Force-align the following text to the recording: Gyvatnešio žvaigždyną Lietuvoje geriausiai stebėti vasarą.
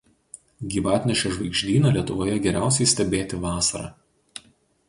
Gyvatnešio 0.75 1.33
žvaigždyną 1.35 1.91
Lietuvoje 1.97 2.39
geriausiai 2.47 2.91
stebėti 2.95 3.43
vasarą. 3.45 4.45